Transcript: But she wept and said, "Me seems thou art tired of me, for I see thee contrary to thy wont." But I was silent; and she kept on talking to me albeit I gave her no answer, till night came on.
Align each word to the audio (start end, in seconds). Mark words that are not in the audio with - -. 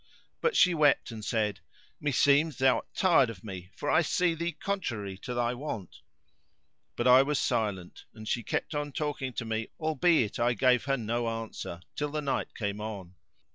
But 0.41 0.55
she 0.55 0.73
wept 0.73 1.11
and 1.11 1.23
said, 1.23 1.59
"Me 1.99 2.11
seems 2.11 2.57
thou 2.57 2.77
art 2.77 2.87
tired 2.95 3.29
of 3.29 3.43
me, 3.43 3.69
for 3.75 3.87
I 3.87 4.01
see 4.01 4.33
thee 4.33 4.51
contrary 4.51 5.15
to 5.19 5.35
thy 5.35 5.53
wont." 5.53 5.97
But 6.95 7.05
I 7.05 7.21
was 7.21 7.37
silent; 7.37 8.05
and 8.11 8.27
she 8.27 8.41
kept 8.41 8.73
on 8.73 8.93
talking 8.93 9.31
to 9.33 9.45
me 9.45 9.67
albeit 9.79 10.39
I 10.39 10.53
gave 10.55 10.85
her 10.85 10.97
no 10.97 11.29
answer, 11.29 11.81
till 11.95 12.19
night 12.19 12.55
came 12.55 12.81
on. 12.81 13.13